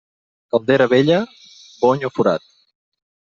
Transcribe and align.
Caldera 0.53 0.87
vella, 0.93 1.19
bony 1.83 2.09
o 2.11 2.11
forat. 2.17 2.49